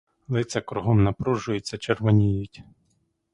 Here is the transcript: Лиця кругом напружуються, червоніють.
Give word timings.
Лиця 0.27 0.61
кругом 0.61 1.03
напружуються, 1.03 1.77
червоніють. 1.77 2.63